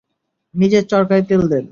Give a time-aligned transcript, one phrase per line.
[0.55, 1.65] নিজের চরকায় তেল দেন!